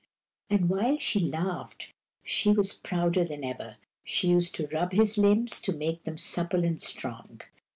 [0.49, 1.93] And, while she laughed,
[2.23, 3.75] she was prouder than ever.
[4.03, 7.41] She used to rub his limbs to make them supple and strong.